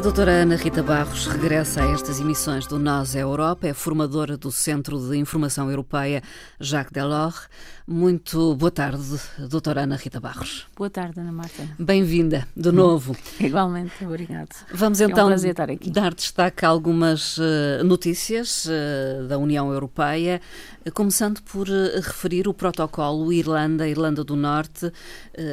A 0.00 0.02
doutora 0.02 0.32
Ana 0.32 0.56
Rita 0.56 0.82
Barros 0.82 1.26
regressa 1.26 1.82
a 1.82 1.90
estas 1.92 2.20
emissões 2.20 2.66
do 2.66 2.78
Nós 2.78 3.14
é 3.14 3.20
Europa, 3.20 3.68
é 3.68 3.74
formadora 3.74 4.34
do 4.34 4.50
Centro 4.50 4.98
de 4.98 5.14
Informação 5.18 5.68
Europeia 5.68 6.22
Jacques 6.58 6.90
Delors. 6.90 7.50
Muito 7.92 8.54
boa 8.54 8.70
tarde, 8.70 9.20
doutora 9.50 9.82
Ana 9.82 9.96
Rita 9.96 10.20
Barros. 10.20 10.64
Boa 10.76 10.88
tarde, 10.88 11.18
Ana 11.18 11.32
Marta. 11.32 11.68
Bem-vinda 11.76 12.46
de 12.56 12.70
novo. 12.70 13.16
Igualmente, 13.40 14.04
obrigado. 14.04 14.54
Vamos 14.72 15.00
então 15.00 15.28
é 15.28 15.34
um 15.34 15.90
dar 15.90 16.14
destaque 16.14 16.64
a 16.64 16.68
algumas 16.68 17.36
uh, 17.36 17.82
notícias 17.84 18.66
uh, 18.66 19.26
da 19.26 19.38
União 19.38 19.72
Europeia, 19.72 20.40
uh, 20.86 20.92
começando 20.92 21.42
por 21.42 21.66
referir 21.66 22.46
o 22.46 22.54
protocolo 22.54 23.32
Irlanda-Irlanda 23.32 24.22
do 24.22 24.36
Norte. 24.36 24.92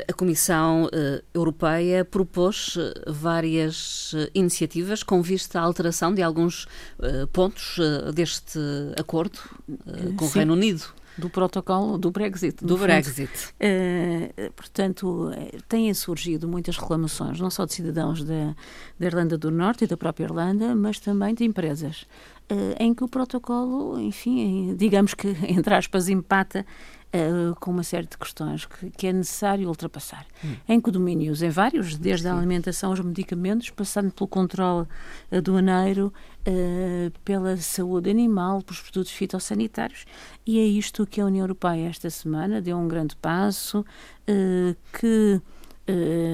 a 0.08 0.14
Comissão 0.14 0.88
Europeia 1.34 2.06
propôs 2.06 2.78
várias 3.08 4.16
iniciativas 4.38 5.04
com 5.04 5.22
vista 5.22 5.60
à 5.60 5.64
alteração 5.64 6.14
de 6.14 6.22
alguns 6.22 6.68
pontos 7.32 7.78
deste 8.14 8.60
acordo 9.00 9.40
com 10.16 10.26
Sim. 10.26 10.32
o 10.32 10.34
Reino 10.34 10.54
Unido 10.54 10.86
do 11.18 11.30
protocolo 11.30 11.98
do 11.98 12.12
Brexit. 12.12 12.64
Do 12.64 12.78
Brexit. 12.78 13.32
Uh, 13.60 14.52
portanto, 14.52 15.32
eh, 15.34 15.58
têm 15.68 15.92
surgido 15.94 16.48
muitas 16.48 16.78
reclamações, 16.78 17.40
não 17.40 17.50
só 17.50 17.66
de 17.66 17.74
cidadãos 17.74 18.24
da, 18.24 18.56
da 19.00 19.06
Irlanda 19.06 19.38
do 19.38 19.50
Norte 19.50 19.86
e 19.86 19.88
da 19.88 19.98
própria 19.98 20.26
Irlanda, 20.26 20.76
mas 20.76 21.00
também 21.00 21.34
de 21.34 21.44
empresas, 21.44 22.02
uh, 22.02 22.06
em 22.80 22.94
que 22.94 23.04
o 23.04 23.08
protocolo, 23.08 24.00
enfim, 24.00 24.76
digamos 24.76 25.14
que, 25.14 25.28
entre 25.48 25.74
aspas, 25.74 26.10
empata 26.10 26.66
Uh, 27.08 27.56
com 27.62 27.72
uma 27.72 27.84
série 27.84 28.06
de 28.06 28.18
questões 28.18 28.66
que, 28.66 28.90
que 28.90 29.08
é 29.08 29.14
necessário 29.14 29.70
ultrapassar. 29.70 30.28
Hum. 30.44 30.56
Em 30.68 30.80
condomínios, 30.80 31.42
em 31.42 31.50
vários, 31.50 31.96
desde 31.96 32.24
Sim. 32.24 32.34
a 32.34 32.38
alimentação 32.38 32.90
aos 32.90 33.00
medicamentos, 33.00 33.70
passando 33.70 34.12
pelo 34.12 34.28
controle 34.28 34.86
aduaneiro, 35.32 36.12
uh, 36.42 37.10
pela 37.24 37.56
saúde 37.56 38.10
animal, 38.10 38.62
pelos 38.62 38.82
produtos 38.82 39.14
fitossanitários. 39.14 40.04
E 40.46 40.60
é 40.60 40.66
isto 40.66 41.08
que 41.08 41.22
a 41.22 41.26
União 41.26 41.46
Europeia, 41.46 41.88
esta 41.88 42.10
semana, 42.10 42.62
deu 42.62 42.78
um 42.78 42.90
grande 42.90 43.16
passo, 43.16 43.80
uh, 43.80 44.76
que 45.00 45.42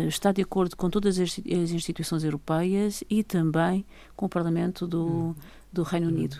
está 0.07 0.31
de 0.31 0.41
acordo 0.41 0.75
com 0.75 0.89
todas 0.89 1.19
as, 1.19 1.39
as, 1.39 1.69
instituições 1.69 2.23
europeias 2.23 3.03
e 3.07 3.23
também 3.23 3.85
com 4.15 4.25
o 4.25 4.29
Parlamento 4.29 4.87
do, 4.87 5.05
hum. 5.05 5.35
Do 5.73 5.83
Reino 5.83 6.07
Unido, 6.07 6.37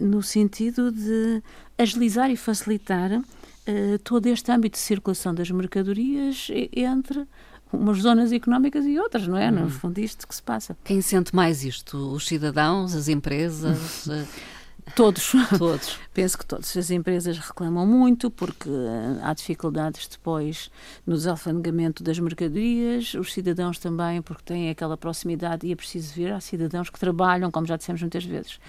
no 0.00 0.22
sentido 0.22 0.92
de 0.92 1.42
agilizar 1.76 2.30
e 2.30 2.36
facilitar 2.36 3.10
uh, 3.12 3.98
todo 4.04 4.26
este 4.26 4.50
âmbito 4.52 4.76
de 4.76 4.82
circulação 4.82 5.34
das 5.34 5.50
mercadorias 5.50 6.48
entre 6.72 7.26
umas 7.72 7.98
zonas 7.98 8.32
económicas 8.32 8.84
e 8.84 8.98
outras, 8.98 9.26
não 9.26 9.36
é? 9.36 9.50
No 9.50 9.62
uhum. 9.62 9.70
fundo, 9.70 9.98
isto 9.98 10.28
que 10.28 10.34
se 10.34 10.42
passa. 10.42 10.76
Quem 10.84 11.00
sente 11.00 11.34
mais 11.34 11.64
isto? 11.64 11.96
Os 12.12 12.26
cidadãos, 12.26 12.94
as 12.94 13.08
empresas? 13.08 14.06
Todos. 14.94 15.32
Todos. 15.58 15.98
Penso 16.12 16.36
que 16.36 16.44
todas 16.44 16.76
as 16.76 16.90
empresas 16.90 17.38
reclamam 17.38 17.86
muito 17.86 18.30
porque 18.30 18.68
eh, 18.68 19.20
há 19.22 19.32
dificuldades 19.32 20.06
depois 20.06 20.70
no 21.06 21.14
desalfandegamento 21.14 22.02
das 22.02 22.18
mercadorias, 22.18 23.14
os 23.14 23.32
cidadãos 23.32 23.78
também 23.78 24.20
porque 24.20 24.42
têm 24.44 24.68
aquela 24.68 24.96
proximidade 24.96 25.66
e 25.66 25.72
é 25.72 25.76
preciso 25.76 26.12
ver, 26.14 26.32
há 26.32 26.40
cidadãos 26.40 26.90
que 26.90 27.00
trabalham, 27.00 27.50
como 27.50 27.66
já 27.66 27.76
dissemos 27.76 28.02
muitas 28.02 28.24
vezes, 28.24 28.60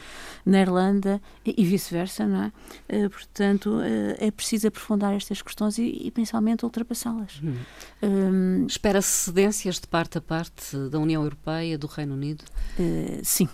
na 0.45 0.61
Irlanda 0.61 1.21
e, 1.45 1.65
vice-versa, 1.65 2.25
não 2.25 2.43
é? 2.43 2.51
Eh, 2.87 3.09
portanto, 3.09 3.81
eh, 3.81 4.27
é 4.27 4.31
preciso 4.31 4.67
aprofundar 4.69 5.13
estas 5.13 5.41
questões 5.41 5.77
e, 5.77 6.07
e 6.07 6.11
principalmente 6.11 6.63
ultrapassá-las. 6.63 7.41
Hum. 7.43 7.55
Um, 8.01 8.65
Espera-se 8.67 9.25
cedências 9.25 9.79
de 9.79 9.87
parte 9.87 10.17
a 10.17 10.21
parte 10.21 10.77
da 10.89 10.99
União 10.99 11.23
Europeia, 11.23 11.77
do 11.77 11.87
Reino 11.87 12.13
Unido? 12.13 12.43
Uh, 12.79 13.19
sim, 13.23 13.49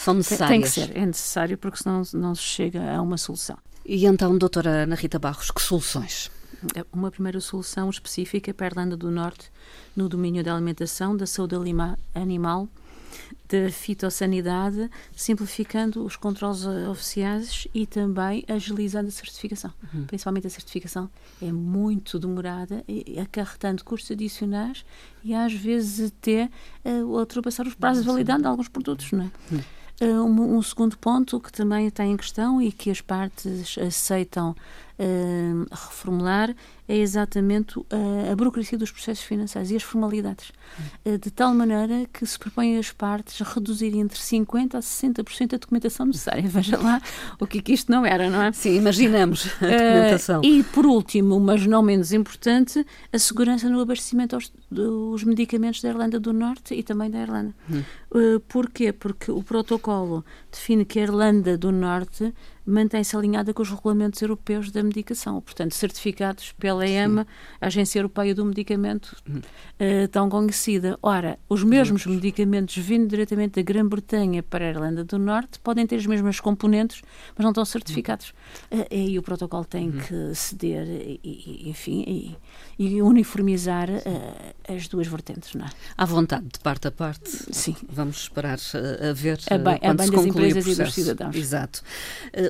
são 0.00 0.14
necessárias. 0.14 0.50
Tem 0.50 0.60
que 0.60 0.68
ser, 0.68 0.96
é 0.96 1.06
necessário 1.06 1.58
porque 1.58 1.78
senão 1.82 2.02
não 2.14 2.34
se 2.34 2.42
chega 2.42 2.94
a 2.94 3.02
uma 3.02 3.18
solução. 3.18 3.58
E 3.84 4.06
então, 4.06 4.36
doutora 4.36 4.84
Ana 4.84 4.94
Rita 4.94 5.18
Barros, 5.18 5.50
que 5.50 5.60
soluções? 5.60 6.30
Uma 6.92 7.10
primeira 7.10 7.40
solução 7.40 7.88
específica 7.88 8.52
para 8.52 8.66
a 8.66 8.68
Irlanda 8.68 8.96
do 8.96 9.10
Norte 9.10 9.50
no 9.96 10.08
domínio 10.08 10.44
da 10.44 10.54
alimentação, 10.54 11.16
da 11.16 11.26
saúde 11.26 11.54
animal, 12.14 12.68
da 13.48 13.70
fitossanidade, 13.70 14.90
simplificando 15.16 16.04
os 16.04 16.16
controles 16.16 16.64
oficiais 16.64 17.66
e 17.74 17.86
também 17.86 18.44
agilizando 18.46 19.08
a 19.08 19.10
certificação. 19.10 19.72
Uhum. 19.92 20.04
Principalmente 20.04 20.46
a 20.46 20.50
certificação 20.50 21.10
é 21.42 21.50
muito 21.50 22.18
demorada, 22.18 22.84
acarretando 23.20 23.82
custos 23.84 24.10
adicionais 24.12 24.84
e 25.24 25.34
às 25.34 25.52
vezes 25.52 26.12
até 26.12 26.50
uh, 26.84 27.04
ultrapassar 27.06 27.66
os 27.66 27.74
prazos 27.74 28.04
de 28.04 28.46
alguns 28.46 28.68
produtos, 28.68 29.10
não 29.12 29.24
é? 29.24 29.30
Uhum. 29.50 29.60
Uh, 30.00 30.24
um, 30.24 30.56
um, 30.56 30.62
segundo 30.62 30.96
ponto 30.96 31.38
que 31.38 31.52
também 31.52 31.86
está 31.86 32.06
em 32.06 32.16
questão 32.16 32.62
e 32.62 32.72
que 32.72 32.90
as 32.90 33.02
partes 33.02 33.76
aceitam 33.76 34.56
uh, 35.00 35.66
reformular 35.70 36.54
é 36.86 36.96
exatamente 36.96 37.78
uh, 37.78 37.86
a 38.30 38.36
burocracia 38.36 38.76
dos 38.76 38.90
processos 38.90 39.24
financeiros 39.24 39.70
e 39.70 39.76
as 39.76 39.82
formalidades, 39.82 40.50
uh, 41.04 41.16
de 41.18 41.30
tal 41.30 41.54
maneira 41.54 42.06
que 42.12 42.26
se 42.26 42.38
propõem 42.38 42.76
as 42.76 42.90
partes 42.90 43.40
reduzir 43.40 43.96
entre 43.96 44.18
50% 44.18 44.74
a 44.74 44.80
60% 44.80 45.54
a 45.54 45.56
documentação 45.56 46.06
necessária. 46.06 46.42
Veja 46.50 46.76
lá 46.78 47.00
o 47.38 47.46
que, 47.46 47.58
é 47.58 47.62
que 47.62 47.72
isto 47.72 47.90
não 47.90 48.04
era, 48.04 48.28
não 48.28 48.42
é? 48.42 48.52
Sim, 48.52 48.76
imaginamos 48.76 49.46
a 49.60 49.66
documentação. 49.66 50.42
e, 50.44 50.62
por 50.64 50.84
último, 50.84 51.38
mas 51.40 51.66
não 51.66 51.82
menos 51.82 52.12
importante, 52.12 52.84
a 53.12 53.18
segurança 53.18 53.68
no 53.68 53.80
abastecimento 53.80 54.34
aos, 54.34 54.52
dos 54.70 55.24
medicamentos 55.24 55.80
da 55.80 55.88
Irlanda 55.88 56.20
do 56.20 56.32
Norte 56.32 56.74
e 56.74 56.82
também 56.82 57.10
da 57.10 57.20
Irlanda. 57.20 57.54
Hum. 57.70 57.82
porquê? 58.48 58.92
Porque 58.92 59.30
o 59.30 59.42
protocolo 59.42 60.24
define 60.50 60.84
que 60.84 60.98
a 60.98 61.02
Irlanda 61.02 61.56
do 61.56 61.72
Norte 61.72 62.32
mantém-se 62.70 63.16
alinhada 63.16 63.52
com 63.52 63.62
os 63.62 63.70
regulamentos 63.70 64.20
europeus 64.22 64.70
da 64.70 64.82
medicação, 64.82 65.40
portanto, 65.40 65.74
certificados 65.74 66.52
pela 66.52 66.86
EMA, 66.86 67.26
a 67.60 67.66
Agência 67.66 67.98
Europeia 67.98 68.34
do 68.34 68.44
Medicamento, 68.44 69.16
uh, 69.28 70.08
tão 70.10 70.28
conhecida. 70.28 70.98
Ora, 71.02 71.38
os 71.48 71.64
mesmos 71.64 72.06
medicamentos 72.06 72.76
vindo 72.76 73.08
diretamente 73.08 73.56
da 73.56 73.62
Grã-Bretanha 73.62 74.42
para 74.42 74.64
a 74.64 74.68
Irlanda 74.68 75.04
do 75.04 75.18
Norte 75.18 75.58
podem 75.60 75.86
ter 75.86 75.96
as 75.96 76.06
mesmas 76.06 76.38
componentes, 76.38 77.02
mas 77.36 77.42
não 77.42 77.50
estão 77.50 77.64
certificados. 77.64 78.32
Uh, 78.70 78.86
e 78.90 79.18
o 79.18 79.22
protocolo 79.22 79.64
tem 79.64 79.88
uhum. 79.88 79.98
que 79.98 80.34
ceder, 80.34 80.86
e, 80.86 81.20
e, 81.24 81.70
enfim, 81.70 82.04
e, 82.06 82.36
e 82.78 83.02
uniformizar 83.02 83.88
uh, 83.90 84.72
as 84.72 84.86
duas 84.86 85.06
vertentes, 85.06 85.54
não 85.54 85.66
é? 85.66 85.70
À 85.96 86.04
vontade, 86.04 86.46
de 86.52 86.60
parte 86.60 86.88
a 86.88 86.90
parte. 86.90 87.30
Sim. 87.50 87.74
Vamos 87.88 88.22
esperar 88.22 88.58
a 88.58 89.12
ver 89.12 89.40
a 89.50 89.58
bem, 89.58 89.78
quando 89.78 89.90
a 89.90 89.94
bem 89.94 90.06
se 90.06 90.12
das 90.12 90.26
empresas 90.48 90.78
e 90.78 90.82
dos 90.82 90.94
cidadãos. 90.94 91.36
Exato. 91.36 91.82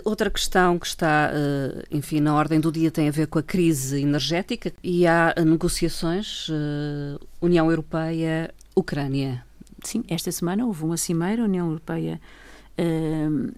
Outra 0.04 0.30
questão 0.30 0.78
que 0.78 0.86
está, 0.86 1.30
eh, 1.32 1.84
enfim, 1.90 2.20
na 2.20 2.34
ordem 2.34 2.60
do 2.60 2.70
dia 2.70 2.90
tem 2.90 3.08
a 3.08 3.10
ver 3.12 3.26
com 3.26 3.38
a 3.38 3.42
crise 3.42 4.00
energética 4.00 4.72
e 4.82 5.06
há 5.06 5.34
negociações 5.44 6.48
eh, 6.50 7.18
União 7.40 7.70
Europeia-Ucrânia. 7.70 9.44
Sim, 9.84 10.04
esta 10.08 10.30
semana 10.30 10.66
houve 10.66 10.84
uma 10.84 10.96
cimeira 10.96 11.42
União 11.42 11.66
Europeia 11.66 12.20
uh, 12.78 12.82
uh, 12.82 13.52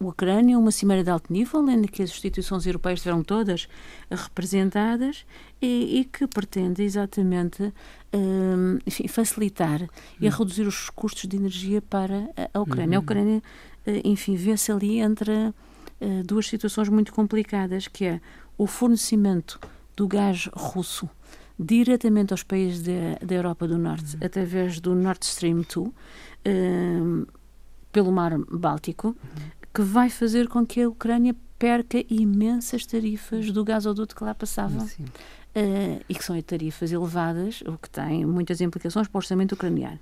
Ucrânia, 0.00 0.58
uma 0.58 0.70
cimeira 0.70 1.02
de 1.02 1.10
alto 1.10 1.32
nível, 1.32 1.68
em 1.68 1.82
que 1.82 2.02
as 2.02 2.10
instituições 2.10 2.66
europeias 2.66 3.00
estiveram 3.00 3.22
todas 3.22 3.68
representadas 4.10 5.24
e, 5.60 6.00
e 6.00 6.04
que 6.04 6.26
pretende 6.26 6.82
exatamente 6.82 7.62
uh, 7.62 8.78
enfim, 8.86 9.08
facilitar 9.08 9.82
hum. 9.82 9.88
e 10.20 10.28
reduzir 10.28 10.66
os 10.66 10.90
custos 10.90 11.28
de 11.28 11.36
energia 11.36 11.82
para 11.82 12.28
a 12.54 12.60
Ucrânia. 12.60 12.98
Hum. 12.98 13.00
A 13.00 13.04
Ucrânia 13.04 13.42
eh, 13.86 14.02
enfim, 14.04 14.34
vê-se 14.34 14.72
ali 14.72 14.98
entre 14.98 15.30
uh, 15.32 15.54
duas 16.24 16.48
situações 16.48 16.88
muito 16.88 17.12
complicadas, 17.12 17.86
que 17.86 18.04
é 18.04 18.20
o 18.58 18.66
fornecimento 18.66 19.60
do 19.96 20.08
gás 20.08 20.50
russo 20.52 21.08
diretamente 21.58 22.34
aos 22.34 22.42
países 22.42 22.82
da 22.82 23.34
Europa 23.34 23.66
do 23.66 23.78
Norte, 23.78 24.16
uhum. 24.16 24.26
através 24.26 24.78
do 24.78 24.94
Nord 24.94 25.24
Stream 25.24 25.62
2, 25.62 25.76
uh, 25.76 25.92
eh, 26.44 27.00
pelo 27.92 28.12
mar 28.12 28.38
Báltico, 28.38 29.08
uhum. 29.08 29.50
que 29.74 29.82
vai 29.82 30.10
fazer 30.10 30.48
com 30.48 30.66
que 30.66 30.82
a 30.82 30.88
Ucrânia 30.88 31.34
perca 31.58 32.04
imensas 32.10 32.84
tarifas 32.84 33.50
do 33.50 33.64
gasoduto 33.64 34.14
que 34.14 34.24
lá 34.24 34.34
passava. 34.34 34.84
Uh, 34.84 36.04
e 36.06 36.14
que 36.14 36.22
são 36.22 36.40
tarifas 36.42 36.92
elevadas, 36.92 37.62
o 37.62 37.78
que 37.78 37.88
tem 37.88 38.26
muitas 38.26 38.60
implicações 38.60 39.08
para 39.08 39.16
o 39.16 39.20
orçamento 39.20 39.52
ucraniano 39.54 39.98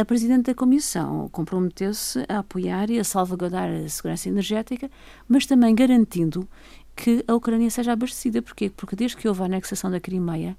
a 0.00 0.04
Presidente 0.04 0.46
da 0.46 0.54
Comissão 0.54 1.28
comprometeu-se 1.30 2.24
a 2.28 2.38
apoiar 2.38 2.90
e 2.90 3.00
a 3.00 3.04
salvaguardar 3.04 3.68
a 3.68 3.88
segurança 3.88 4.28
energética, 4.28 4.88
mas 5.28 5.46
também 5.46 5.74
garantindo 5.74 6.48
que 6.94 7.24
a 7.26 7.34
Ucrânia 7.34 7.68
seja 7.70 7.92
abastecida. 7.92 8.40
Porquê? 8.40 8.70
Porque 8.70 8.94
desde 8.94 9.16
que 9.16 9.26
houve 9.26 9.42
a 9.42 9.46
anexação 9.46 9.90
da 9.90 9.98
Crimeia, 9.98 10.56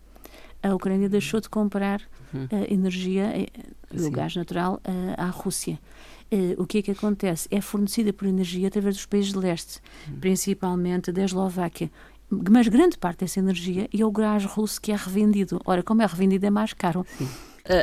a 0.62 0.76
Ucrânia 0.76 1.08
deixou 1.08 1.40
de 1.40 1.48
comprar 1.48 2.02
uhum. 2.34 2.48
energia, 2.70 3.32
o 3.94 4.12
gás 4.12 4.36
natural, 4.36 4.82
à 5.18 5.28
Rússia. 5.28 5.80
Uh, 6.32 6.62
o 6.62 6.66
que 6.66 6.80
é 6.80 6.82
que 6.82 6.92
acontece? 6.92 7.48
É 7.52 7.62
fornecida 7.62 8.12
por 8.12 8.28
energia 8.28 8.68
através 8.68 8.96
dos 8.96 9.06
países 9.06 9.32
de 9.32 9.40
leste, 9.40 9.80
uhum. 10.08 10.20
principalmente 10.20 11.12
da 11.12 11.24
Eslováquia. 11.24 11.92
Mas 12.30 12.68
grande 12.68 12.98
parte 12.98 13.20
dessa 13.20 13.40
energia 13.40 13.88
é 13.94 14.06
o 14.06 14.12
gás 14.12 14.44
russo 14.46 14.82
que 14.82 14.92
é 14.92 14.96
revendido. 14.96 15.62
Ora, 15.64 15.84
como 15.84 16.02
é 16.02 16.06
revendido, 16.06 16.46
é 16.46 16.50
mais 16.50 16.74
caro. 16.74 17.06
Sim 17.18 17.28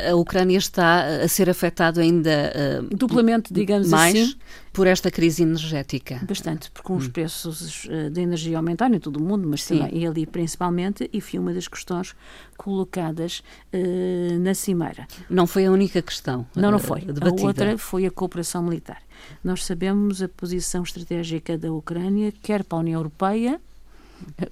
a 0.09 0.15
Ucrânia 0.15 0.57
está 0.57 1.05
a 1.23 1.27
ser 1.27 1.49
afetada 1.49 2.01
ainda 2.01 2.53
uh, 2.81 2.95
duplamente, 2.95 3.53
digamos 3.53 3.89
mais 3.89 4.15
assim, 4.15 4.35
por 4.71 4.87
esta 4.87 5.11
crise 5.11 5.43
energética. 5.43 6.21
Bastante, 6.23 6.71
porque 6.71 6.87
com 6.87 6.95
os 6.95 7.07
hum. 7.07 7.11
preços 7.11 7.85
uh, 7.85 8.09
da 8.09 8.21
energia 8.21 8.57
aumentarem 8.57 8.95
em 8.95 8.99
todo 8.99 9.17
o 9.17 9.23
mundo, 9.23 9.47
mas 9.47 9.63
Sim. 9.63 9.79
também 9.79 9.97
e 9.99 10.07
ali 10.07 10.25
principalmente, 10.25 11.09
e 11.11 11.19
foi 11.19 11.39
uma 11.39 11.53
das 11.53 11.67
questões 11.67 12.15
colocadas 12.57 13.43
uh, 13.73 14.39
na 14.39 14.53
cimeira. 14.53 15.05
Não 15.29 15.45
foi 15.45 15.65
a 15.65 15.71
única 15.71 16.01
questão. 16.01 16.45
Não, 16.55 16.71
não 16.71 16.79
foi. 16.79 17.01
Debatida. 17.01 17.41
A 17.41 17.45
outra 17.45 17.77
foi 17.77 18.05
a 18.05 18.11
cooperação 18.11 18.63
militar. 18.63 19.01
Nós 19.43 19.65
sabemos 19.65 20.21
a 20.21 20.29
posição 20.29 20.83
estratégica 20.83 21.57
da 21.57 21.71
Ucrânia, 21.71 22.33
quer 22.41 22.63
para 22.63 22.77
a 22.77 22.81
União 22.81 22.99
Europeia, 22.99 23.59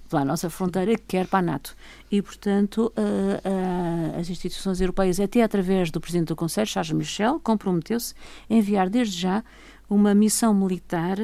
pela 0.10 0.26
nossa 0.26 0.50
fronteira, 0.50 0.96
quer 1.08 1.28
para 1.28 1.40
a 1.40 1.42
NATO. 1.42 1.76
E, 2.12 2.22
portanto, 2.22 2.92
uh, 2.98 4.16
uh, 4.16 4.20
as 4.20 4.30
instituições 4.30 4.82
europeias, 4.82 5.20
até 5.20 5.42
através 5.42 5.92
do 5.92 6.00
Presidente 6.00 6.30
do 6.30 6.36
Conselho, 6.36 6.68
Charles 6.68 6.92
Michel, 6.92 7.40
comprometeu-se 7.40 8.14
a 8.50 8.54
enviar 8.54 8.90
desde 8.90 9.20
já 9.20 9.44
uma 9.90 10.14
missão 10.14 10.54
militar 10.54 11.18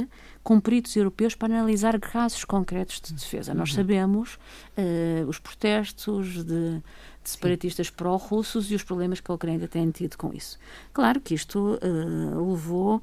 com 0.43 0.59
peritos 0.59 0.95
europeus 0.95 1.35
para 1.35 1.53
analisar 1.53 1.99
casos 1.99 2.43
concretos 2.45 3.01
de 3.01 3.13
defesa. 3.13 3.53
Nós 3.53 3.69
uhum. 3.69 3.75
sabemos 3.75 4.35
uh, 4.77 5.27
os 5.27 5.39
protestos 5.39 6.43
de, 6.43 6.43
de 6.43 6.83
separatistas 7.23 7.89
pró-russos 7.89 8.71
e 8.71 8.75
os 8.75 8.83
problemas 8.83 9.19
que 9.19 9.29
a 9.31 9.33
Ucrânia 9.33 9.67
tem 9.67 9.89
tido 9.91 10.17
com 10.17 10.33
isso. 10.33 10.57
Claro 10.93 11.19
que 11.19 11.33
isto 11.33 11.79
levou 11.81 13.01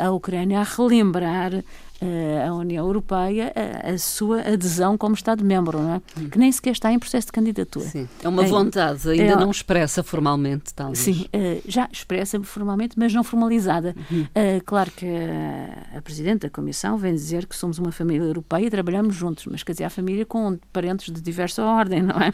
a 0.00 0.10
Ucrânia 0.10 0.60
a 0.60 0.62
relembrar 0.62 1.52
uh, 1.54 2.48
a 2.48 2.54
União 2.54 2.86
Europeia 2.86 3.52
a, 3.54 3.90
a, 3.90 3.98
sua 3.98 4.40
adesão 4.40 4.96
como 4.96 5.14
Estado-membro, 5.14 5.80
não 5.80 5.94
é? 5.94 6.02
Hum. 6.18 6.28
que 6.28 6.38
nem 6.38 6.50
sequer 6.50 6.72
está 6.72 6.92
em 6.92 6.98
processo 6.98 7.26
de 7.26 7.32
candidatura. 7.32 7.86
Sim. 7.86 8.08
É 8.22 8.28
uma 8.28 8.42
vontade, 8.44 9.08
ainda 9.08 9.32
é, 9.32 9.36
não 9.36 9.50
expressa 9.50 10.02
formalmente, 10.02 10.74
talvez. 10.74 10.98
Sim, 10.98 11.26
já 11.66 11.88
expressa 11.92 12.40
formalmente, 12.42 12.98
mas 12.98 13.12
não 13.12 13.22
formalizada. 13.22 13.94
Uhum. 14.10 14.22
Uh, 14.22 14.64
claro 14.64 14.90
que 14.90 15.06
a, 15.06 15.98
a 15.98 16.02
Presidente 16.02 16.42
da 16.42 16.50
Comissão 16.50 16.96
vem 16.96 17.14
dizer 17.14 17.46
que 17.46 17.56
somos 17.56 17.78
uma 17.78 17.92
família 17.92 18.26
europeia 18.26 18.66
e 18.66 18.70
trabalhamos 18.70 19.14
juntos, 19.14 19.46
mas 19.46 19.62
quer 19.62 19.72
dizer, 19.72 19.84
a 19.84 19.90
família 19.90 20.24
com 20.24 20.58
parentes 20.72 21.12
de 21.12 21.20
diversa 21.20 21.62
ordem, 21.64 22.02
não 22.02 22.20
é? 22.20 22.32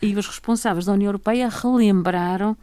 E 0.00 0.14
os 0.14 0.26
responsáveis 0.26 0.86
da 0.86 0.92
União 0.92 1.08
Europeia 1.08 1.48
relembraram 1.48 2.56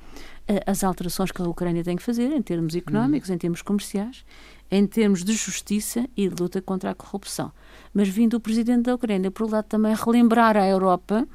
as 0.65 0.83
alterações 0.83 1.31
que 1.31 1.41
a 1.41 1.47
Ucrânia 1.47 1.83
tem 1.83 1.95
que 1.95 2.03
fazer 2.03 2.31
em 2.31 2.41
termos 2.41 2.75
económicos, 2.75 3.29
uhum. 3.29 3.35
em 3.35 3.37
termos 3.37 3.61
comerciais, 3.61 4.25
em 4.69 4.85
termos 4.85 5.23
de 5.23 5.33
justiça 5.33 6.07
e 6.17 6.27
de 6.27 6.41
luta 6.41 6.61
contra 6.61 6.91
a 6.91 6.95
corrupção. 6.95 7.51
Mas 7.93 8.09
vindo 8.09 8.35
o 8.35 8.39
presidente 8.39 8.83
da 8.83 8.95
Ucrânia, 8.95 9.29
por 9.29 9.45
um 9.45 9.49
lado, 9.49 9.65
também 9.65 9.93
relembrar 9.95 10.57
à 10.57 10.67
Europa 10.67 11.27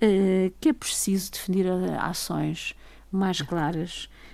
eh, 0.00 0.52
que 0.60 0.68
é 0.68 0.72
preciso 0.72 1.32
definir 1.32 1.66
ações 1.98 2.74
mais 3.10 3.42
claras 3.42 4.08
eh, 4.08 4.31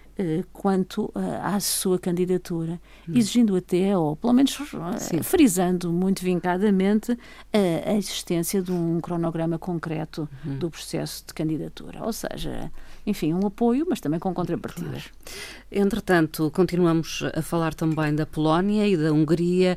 quanto 0.52 1.12
à 1.42 1.58
sua 1.60 1.98
candidatura, 1.98 2.80
hum. 3.08 3.12
exigindo 3.14 3.54
até, 3.56 3.96
ou 3.96 4.16
pelo 4.16 4.32
menos 4.32 4.58
eh, 4.60 4.98
Sim. 4.98 5.22
frisando 5.22 5.92
muito 5.92 6.22
vincadamente, 6.22 7.16
a, 7.52 7.92
existência 7.94 8.60
de 8.60 8.72
um 8.72 9.00
cronograma 9.00 9.58
concreto 9.58 10.28
hum. 10.46 10.58
do 10.58 10.70
processo 10.70 11.24
de 11.26 11.34
candidatura. 11.34 12.04
Ou 12.04 12.12
seja, 12.12 12.70
enfim, 13.06 13.32
um 13.32 13.46
apoio, 13.46 13.86
mas 13.88 14.00
também 14.00 14.18
com 14.18 14.34
contrapartidas. 14.34 15.04
Claro. 15.04 15.18
Entretanto, 15.70 16.50
continuamos 16.50 17.22
a 17.34 17.42
falar 17.42 17.74
também 17.74 18.14
da 18.14 18.26
Polónia 18.26 18.86
e 18.86 18.96
da 18.96 19.12
Hungria 19.12 19.76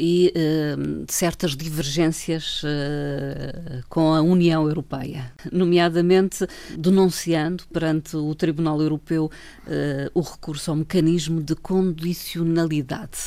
e 0.00 0.32
uh, 0.34 1.04
certas 1.06 1.54
divergências 1.54 2.62
uh, 2.62 3.84
com 3.86 4.14
a 4.14 4.22
União 4.22 4.66
Europeia, 4.66 5.30
nomeadamente 5.52 6.46
denunciando 6.76 7.64
perante 7.70 8.16
o 8.16 8.34
Tribunal 8.34 8.80
Europeu 8.80 9.26
uh, 9.26 10.10
o 10.14 10.22
recurso 10.22 10.70
ao 10.70 10.76
mecanismo 10.78 11.42
de 11.42 11.54
condicionalidade, 11.54 13.18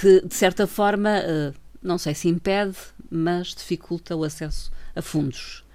que 0.00 0.20
de 0.20 0.34
certa 0.34 0.66
forma, 0.66 1.10
não 1.82 1.98
sei 1.98 2.14
se 2.14 2.28
impede, 2.28 2.76
mas 3.10 3.48
dificulta 3.48 4.14
o 4.14 4.22
acesso 4.22 4.70
a 4.94 5.02
fundos 5.02 5.65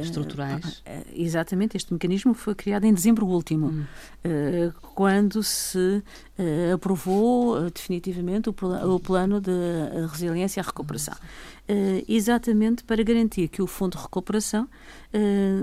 estruturais. 0.00 0.82
É, 0.84 1.02
exatamente, 1.14 1.76
este 1.76 1.92
mecanismo 1.92 2.34
foi 2.34 2.54
criado 2.54 2.84
em 2.84 2.92
dezembro 2.92 3.26
último, 3.26 3.68
hum. 3.68 3.84
uh, 4.24 4.72
quando 4.94 5.42
se 5.42 6.02
uh, 6.38 6.74
aprovou 6.74 7.56
uh, 7.56 7.70
definitivamente 7.70 8.48
o, 8.48 8.54
o, 8.94 9.00
plano 9.00 9.40
de 9.40 9.52
resiliência 10.10 10.60
e 10.60 10.64
recuperação. 10.64 11.14
Exatamente 12.08 12.82
para 12.82 13.02
garantir 13.02 13.48
que 13.48 13.60
o 13.60 13.66
Fundo 13.66 13.96
de 13.96 14.02
Recuperação 14.02 14.68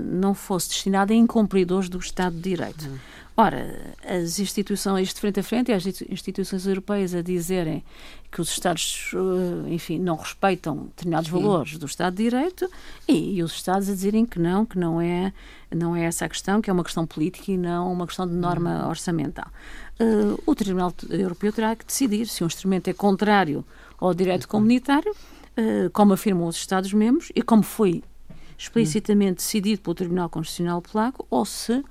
não 0.04 0.34
fosse 0.34 0.68
destinado 0.68 1.12
a 1.12 1.16
incumpridores 1.16 1.88
do 1.88 1.98
Estado 1.98 2.36
de 2.36 2.42
Direito. 2.42 2.86
Hum. 2.86 2.98
Ora, 3.38 3.94
as 4.02 4.38
instituições 4.38 5.12
de 5.12 5.20
frente 5.20 5.40
a 5.40 5.42
frente, 5.42 5.70
as 5.70 5.84
instituições 5.84 6.66
europeias 6.66 7.14
a 7.14 7.20
dizerem 7.20 7.84
que 8.32 8.40
os 8.40 8.48
Estados, 8.48 9.12
eh, 9.14 9.74
enfim, 9.74 9.98
não 9.98 10.16
respeitam 10.16 10.86
determinados 10.86 11.28
Sim. 11.28 11.34
valores 11.34 11.76
do 11.76 11.84
Estado 11.84 12.16
de 12.16 12.22
Direito 12.22 12.66
e, 13.06 13.36
e, 13.36 13.42
os 13.42 13.52
Estados 13.52 13.90
a 13.90 13.92
dizerem 13.92 14.24
que 14.24 14.38
não, 14.38 14.64
que 14.64 14.78
não 14.78 15.02
é, 15.02 15.34
não 15.70 15.94
é 15.94 16.04
essa 16.04 16.24
a 16.24 16.28
questão, 16.30 16.62
que 16.62 16.70
é 16.70 16.72
uma 16.72 16.82
questão 16.82 17.06
política 17.06 17.52
e 17.52 17.58
não 17.58 17.92
uma 17.92 18.06
questão 18.06 18.26
de 18.26 18.32
norma 18.32 18.84
uhum. 18.84 18.88
orçamental. 18.88 19.48
Uh, 20.00 20.42
o 20.46 20.54
Tribunal 20.54 20.94
Europeu 21.10 21.52
terá 21.52 21.76
que 21.76 21.84
decidir 21.84 22.26
se 22.28 22.42
um 22.42 22.46
instrumento 22.46 22.88
é 22.88 22.94
contrário 22.94 23.62
ao 23.98 24.14
direito 24.14 24.44
uhum. 24.44 24.50
comunitário, 24.50 25.12
uh, 25.12 25.45
como 25.92 26.12
afirmam 26.12 26.46
os 26.46 26.56
Estados-membros 26.56 27.32
e 27.34 27.42
como 27.42 27.62
foi 27.62 28.02
explicitamente 28.58 29.36
decidido 29.36 29.82
pelo 29.82 29.94
Tribunal 29.94 30.28
Constitucional 30.28 30.82
Polaco, 30.82 31.26
ou 31.30 31.44
se 31.44 31.82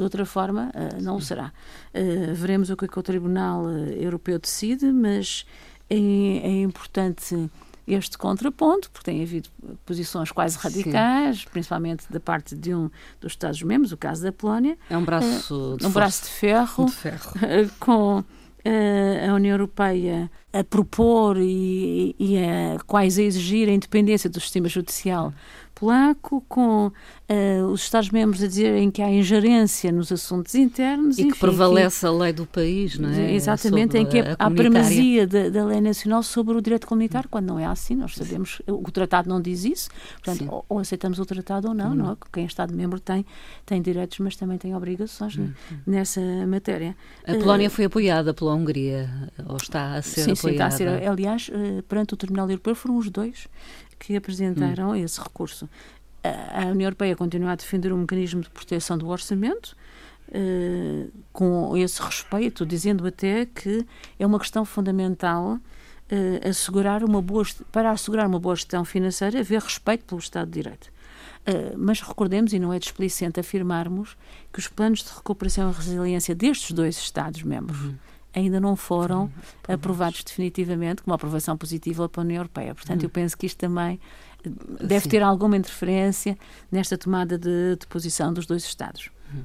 de 0.00 0.02
outra 0.02 0.24
forma, 0.24 0.70
uh, 0.74 1.02
não 1.02 1.16
o 1.16 1.20
será. 1.20 1.52
Uh, 1.94 2.34
veremos 2.34 2.70
o 2.70 2.76
que, 2.76 2.86
é 2.86 2.88
que 2.88 2.98
o 2.98 3.02
Tribunal 3.02 3.68
eh, 3.68 3.98
Europeu 4.02 4.38
decide, 4.38 4.86
mas 4.86 5.44
é, 5.90 5.96
é, 5.96 6.62
importante 6.62 7.50
este 7.86 8.16
contraponto, 8.16 8.90
porque 8.90 9.10
tem 9.10 9.22
havido 9.22 9.50
posições 9.84 10.32
quase 10.32 10.56
radicais, 10.56 11.40
Sim. 11.40 11.48
principalmente 11.50 12.10
da 12.10 12.18
parte 12.18 12.56
de 12.56 12.74
um 12.74 12.90
dos 13.20 13.32
Estados-membros, 13.32 13.92
o 13.92 13.96
caso 13.96 14.22
da 14.22 14.32
Polónia. 14.32 14.78
É 14.88 14.96
um 14.96 15.04
braço, 15.04 15.76
de, 15.78 15.86
um 15.86 15.90
braço 15.90 16.22
de 16.24 16.30
ferro, 16.30 16.86
de 16.86 16.92
ferro. 16.92 17.32
com 17.78 18.24
a 19.28 19.34
União 19.34 19.54
Europeia 19.54 20.30
a 20.52 20.64
propor 20.64 21.36
e, 21.38 22.14
e 22.18 22.36
a 22.38 22.78
quase 22.86 23.22
a 23.22 23.24
exigir 23.24 23.68
a 23.68 23.72
independência 23.72 24.28
do 24.28 24.40
sistema 24.40 24.68
judicial 24.68 25.32
polaco, 25.80 26.44
com 26.46 26.88
uh, 26.88 27.66
os 27.72 27.82
Estados-membros 27.82 28.42
a 28.42 28.46
dizerem 28.46 28.90
que 28.90 29.00
há 29.00 29.10
ingerência 29.10 29.90
nos 29.90 30.12
assuntos 30.12 30.54
internos. 30.54 31.16
E 31.16 31.22
enfim, 31.22 31.32
que 31.32 31.38
prevalece 31.38 32.00
que, 32.00 32.06
a 32.06 32.10
lei 32.10 32.32
do 32.34 32.44
país, 32.44 32.98
não 32.98 33.08
é? 33.08 33.32
Exatamente, 33.32 33.96
sobre 33.96 33.98
em 34.00 34.06
que 34.06 34.18
a 34.18 34.36
há 34.38 34.50
primazia 34.50 35.26
da, 35.26 35.48
da, 35.48 35.64
lei 35.64 35.80
nacional 35.80 36.22
sobre 36.22 36.54
o 36.54 36.60
direito 36.60 36.86
comunitário, 36.86 37.28
quando 37.30 37.46
não 37.46 37.58
é 37.58 37.64
assim, 37.64 37.94
nós 37.94 38.14
sabemos, 38.14 38.60
o 38.66 38.90
tratado 38.90 39.28
não 39.28 39.40
diz 39.40 39.64
isso, 39.64 39.88
portanto, 40.22 40.46
ou, 40.50 40.64
ou, 40.68 40.78
aceitamos 40.78 41.18
o 41.18 41.24
tratado 41.24 41.68
ou 41.68 41.74
não, 41.74 41.92
hum. 41.92 41.94
não 41.94 42.12
é? 42.12 42.16
Quem 42.30 42.44
é 42.44 42.46
Estado-membro 42.46 43.00
tem, 43.00 43.24
tem 43.64 43.80
direitos, 43.80 44.18
mas 44.18 44.36
também 44.36 44.58
tem 44.58 44.76
obrigações 44.76 45.38
hum. 45.38 45.50
nessa 45.86 46.20
matéria. 46.46 46.94
A 47.26 47.32
Polónia 47.32 47.68
uh, 47.68 47.70
foi 47.70 47.86
apoiada 47.86 48.34
pela 48.34 48.54
Hungria, 48.54 49.08
ou 49.48 49.56
está 49.56 49.94
a 49.94 50.02
ser 50.02 50.24
sim, 50.24 50.32
apoiada? 50.32 50.76
Sim, 50.76 50.84
está 50.84 50.94
a 50.94 51.00
ser. 51.00 51.08
Aliás, 51.08 51.48
uh, 51.48 51.82
perante 51.84 52.12
o 52.12 52.16
Tribunal 52.18 52.50
Europeu 52.50 52.74
foram 52.74 52.98
os 52.98 53.08
dois 53.08 53.48
que 54.00 54.16
apresentaram 54.16 54.90
hum. 54.90 54.96
esse 54.96 55.20
recurso. 55.20 55.68
A, 56.24 56.66
União 56.66 56.86
Europeia 56.86 57.14
continua 57.14 57.52
a 57.52 57.54
defender 57.54 57.92
um 57.92 57.98
mecanismo 57.98 58.40
de 58.40 58.50
proteção 58.50 58.98
do 58.98 59.08
orçamento, 59.08 59.76
uh, 60.28 61.10
com 61.32 61.76
esse 61.76 62.02
respeito, 62.02 62.66
dizendo 62.66 63.06
até 63.06 63.46
que 63.46 63.86
é 64.18 64.26
uma 64.26 64.38
questão 64.38 64.64
fundamental 64.64 65.54
uh, 65.54 66.48
assegurar 66.48 67.04
uma 67.04 67.22
boa, 67.22 67.44
para 67.70 67.90
assegurar 67.90 68.26
uma 68.26 68.40
boa 68.40 68.56
gestão 68.56 68.84
financeira, 68.84 69.40
haver 69.40 69.60
respeito 69.60 70.04
pelo 70.04 70.20
Estado 70.20 70.50
de 70.50 70.62
Direito. 70.62 70.90
Uh, 71.46 71.76
mas 71.78 72.00
recordemos, 72.00 72.52
e 72.52 72.58
não 72.58 72.72
é 72.72 72.78
displicente 72.78 73.38
afirmarmos, 73.38 74.16
que 74.52 74.58
os 74.58 74.68
planos 74.68 75.02
de 75.04 75.10
recuperação 75.10 75.70
e 75.70 75.74
resiliência 75.74 76.34
destes 76.34 76.72
dois 76.72 76.98
Estados-membros 76.98 77.80
uhum 77.80 78.09
ainda 78.34 78.60
não 78.60 78.76
foram 78.76 79.22
uhum. 79.22 79.30
aprovados 79.74 80.22
definitivamente 80.22 81.02
com 81.02 81.10
uma 81.10 81.16
aprovação 81.16 81.56
positiva 81.56 82.08
pela 82.08 82.24
União 82.24 82.38
Europeia. 82.38 82.74
Portanto, 82.74 83.00
uhum. 83.00 83.06
eu 83.06 83.10
penso 83.10 83.36
que 83.36 83.46
isto 83.46 83.58
também 83.58 84.00
eh, 84.44 84.50
deve 84.84 85.04
Sim. 85.04 85.10
ter 85.10 85.22
alguma 85.22 85.56
interferência 85.56 86.36
nesta 86.70 86.96
tomada 86.96 87.38
de, 87.38 87.76
de 87.76 87.86
posição 87.86 88.32
dos 88.32 88.46
dois 88.46 88.64
Estados. 88.64 89.10
Uhum. 89.32 89.44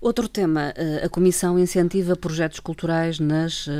Outro 0.00 0.28
tema, 0.28 0.72
eh, 0.76 1.02
a 1.04 1.08
Comissão 1.08 1.58
incentiva 1.58 2.14
projetos 2.16 2.60
culturais 2.60 3.18
nas 3.18 3.66
uh, 3.66 3.70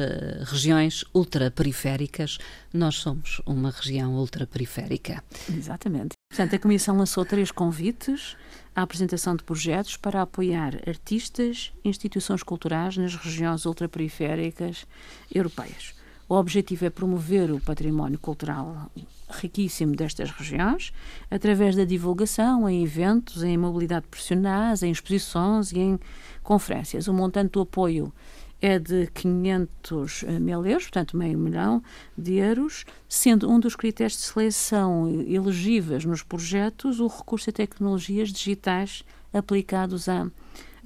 regiões 0.45 1.05
ultraperiféricas. 1.15 2.39
Nós 2.73 2.97
somos 2.97 3.41
uma 3.47 3.71
região 3.71 4.15
ultraperiférica. 4.15 5.23
Exatamente. 5.49 6.18
Portanto, 6.29 6.55
a 6.55 6.59
Comissão 6.59 6.97
lançou 6.97 7.25
três 7.25 7.51
convites 7.51 8.37
à 8.77 8.83
apresentação 8.83 9.35
de 9.35 9.43
projetos 9.43 9.97
para 9.97 10.23
apoiar 10.23 10.77
artistas 10.87 11.73
e 11.83 11.89
instituições 11.89 12.43
culturais 12.43 12.97
nas 12.97 13.17
regiões 13.17 13.65
ultraperiféricas 13.65 14.87
europeias. 15.35 15.95
O 16.29 16.35
objetivo 16.35 16.85
é 16.85 16.91
promover 16.91 17.51
o 17.51 17.59
património 17.59 18.19
cultural 18.19 18.91
riquíssimo 19.31 19.97
destas 19.97 20.31
regiões, 20.31 20.93
através 21.31 21.75
da 21.75 21.85
divulgação 21.85 22.69
em 22.69 22.85
eventos, 22.85 23.43
em 23.43 23.57
mobilidade 23.57 24.07
profissionais, 24.07 24.83
em 24.83 24.91
exposições 24.91 25.73
e 25.73 25.79
em 25.79 26.01
conferências. 26.43 27.09
O 27.09 27.15
montante 27.15 27.53
do 27.53 27.63
apoio 27.63 28.13
é 28.61 28.79
de 28.79 29.07
500 29.09 30.25
mil 30.41 30.67
euros, 30.67 30.85
portanto 30.85 31.17
meio 31.17 31.39
milhão 31.39 31.83
de 32.17 32.35
euros, 32.35 32.85
sendo 33.09 33.51
um 33.51 33.61
dos 33.61 33.77
critérios 33.77 34.15
de 34.15 34.23
seleção 34.23 35.09
elegíveis 35.27 36.05
nos 36.05 36.23
projetos 36.23 36.99
o 37.01 37.07
recurso 37.07 37.51
a 37.51 37.53
tecnologias 37.53 38.31
digitais 38.31 39.05
aplicados 39.33 40.09
à, 40.09 40.29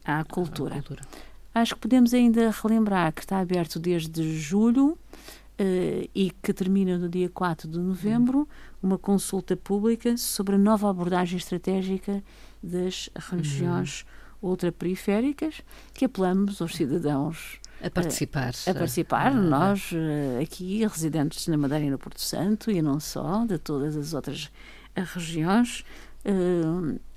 à 0.05 0.23
cultura. 0.25 0.75
À 0.76 0.83
cultura. 0.83 1.02
Acho 1.55 1.75
que 1.75 1.81
podemos 1.81 2.14
ainda 2.14 2.50
relembrar 2.50 3.12
que 3.12 3.21
está 3.21 3.38
aberto 3.38 3.79
desde 3.79 4.37
julho 4.38 4.99
Uh, 5.61 6.09
e 6.14 6.33
que 6.43 6.52
termina 6.52 6.97
no 6.97 7.11
dia 7.11 7.29
4 7.29 7.69
de 7.69 7.79
novembro, 7.79 8.49
uma 8.83 8.97
consulta 8.99 9.55
pública 9.55 10.17
sobre 10.17 10.57
a 10.57 10.59
nova 10.59 10.88
abordagem 10.88 11.37
estratégica 11.37 12.25
das 12.62 13.11
regiões 13.14 14.05
uhum. 14.43 14.49
ultraperiféricas, 14.49 15.62
que 15.93 16.07
apelamos 16.07 16.61
aos 16.62 16.75
cidadãos 16.75 17.61
a 17.82 17.90
participar. 17.90 18.54
Uh, 18.66 18.70
a 18.70 18.74
participar, 18.74 19.32
uh, 19.32 19.34
nós 19.34 19.90
uh, 19.92 20.42
aqui, 20.42 20.86
residentes 20.86 21.46
na 21.48 21.56
Madeira 21.56 21.84
e 21.84 21.90
no 21.90 21.98
Porto 21.98 22.20
Santo, 22.20 22.70
e 22.70 22.80
não 22.80 23.00
só, 23.00 23.44
de 23.44 23.58
todas 23.58 23.96
as 23.96 24.14
outras 24.14 24.50
regiões 25.14 25.84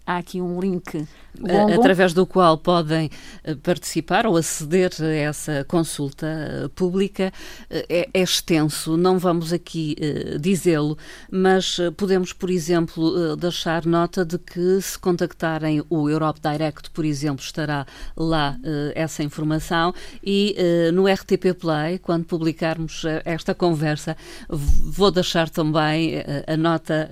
há 0.05 0.17
aqui 0.17 0.39
um 0.39 0.59
link 0.59 1.07
longo. 1.39 1.73
através 1.73 2.13
do 2.13 2.25
qual 2.25 2.57
podem 2.57 3.09
eh, 3.43 3.55
participar 3.55 4.25
ou 4.25 4.37
aceder 4.37 4.91
a 5.01 5.13
essa 5.13 5.65
consulta 5.67 6.27
eh, 6.27 6.67
pública. 6.75 7.31
Eh, 7.69 7.85
é, 7.89 8.09
é 8.13 8.21
extenso, 8.21 8.97
não 8.97 9.17
vamos 9.17 9.53
aqui 9.53 9.95
uh, 9.99 10.39
dizê-lo, 10.39 10.97
mas 11.31 11.77
podemos, 11.97 12.33
por 12.33 12.49
exemplo, 12.49 13.33
uh, 13.33 13.35
deixar 13.35 13.85
nota 13.85 14.25
de 14.25 14.37
que 14.37 14.81
se 14.81 14.97
contactarem 14.97 15.83
o 15.89 16.09
Europe 16.09 16.39
Direct, 16.41 16.89
por 16.91 17.05
exemplo, 17.05 17.43
estará 17.43 17.85
lá 18.15 18.57
uh, 18.59 18.91
essa 18.93 19.23
informação 19.23 19.93
e 20.23 20.55
no 20.93 21.07
RTP 21.07 21.53
Play, 21.59 21.99
quando 21.99 22.25
publicarmos 22.25 23.03
esta 23.23 23.53
conversa, 23.53 24.15
vou 24.49 25.11
deixar 25.11 25.49
também 25.49 26.23
a 26.47 26.57
nota 26.57 27.09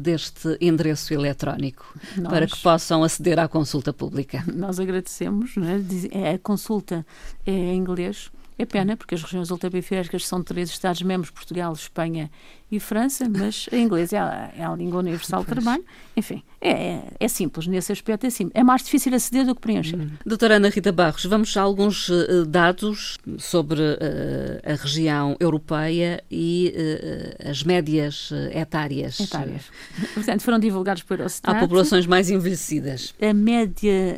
deste 0.00 0.56
endereço 0.60 1.12
eletrónico. 1.12 1.86
Nós 2.16 2.33
para 2.34 2.46
que 2.46 2.62
possam 2.62 3.02
aceder 3.02 3.38
à 3.38 3.48
consulta 3.48 3.92
pública. 3.92 4.44
Nós 4.52 4.80
agradecemos. 4.80 5.54
É? 6.12 6.30
é? 6.30 6.34
A 6.34 6.38
consulta 6.38 7.06
é 7.46 7.52
em 7.52 7.76
inglês. 7.76 8.30
É 8.56 8.64
pena, 8.64 8.96
porque 8.96 9.16
as 9.16 9.22
regiões 9.22 9.50
ultraperiféricas 9.50 10.26
são 10.26 10.42
três 10.42 10.70
Estados-membros, 10.70 11.30
Portugal, 11.30 11.72
Espanha 11.72 12.30
e 12.76 12.80
França, 12.80 13.28
mas 13.28 13.66
em 13.72 13.84
inglês 13.84 14.12
é 14.12 14.18
a, 14.18 14.50
é 14.56 14.64
a 14.64 14.74
língua 14.74 15.00
universal 15.00 15.42
de 15.42 15.48
trabalho. 15.48 15.84
Enfim, 16.16 16.42
é, 16.60 17.00
é, 17.18 17.28
simples, 17.28 17.66
nesse 17.66 17.92
aspecto 17.92 18.26
é 18.26 18.30
simples. 18.30 18.52
É 18.54 18.62
mais 18.64 18.82
difícil 18.82 19.14
aceder 19.14 19.44
do 19.44 19.54
que 19.54 19.60
preencher. 19.60 19.96
Hum. 19.96 20.10
Doutora 20.24 20.56
Ana 20.56 20.68
Rita 20.68 20.92
Barros, 20.92 21.24
vamos 21.24 21.56
a 21.56 21.60
alguns 21.62 22.08
uh, 22.08 22.44
dados 22.46 23.18
sobre 23.38 23.80
uh, 23.80 24.60
a 24.64 24.74
região 24.74 25.36
europeia 25.38 26.22
e 26.30 26.72
uh, 26.74 27.50
as 27.50 27.62
médias 27.62 28.30
etárias. 28.52 29.20
Etárias. 29.20 29.64
Portanto, 30.14 30.40
foram 30.42 30.58
divulgados 30.58 31.02
por 31.02 31.18
Eurostat. 31.18 31.54
Há 31.54 31.60
populações 31.60 32.06
mais 32.06 32.30
envelhecidas. 32.30 33.14
A 33.20 33.34
média 33.34 34.16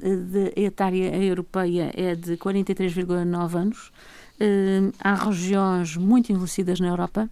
de 0.00 0.52
etária 0.56 1.14
europeia 1.16 1.90
é 1.94 2.14
de 2.14 2.36
43,9 2.36 3.54
anos. 3.54 3.92
há 4.98 5.14
regiões 5.14 5.96
muito 5.96 6.32
envelhecidas 6.32 6.80
na 6.80 6.88
Europa 6.88 7.28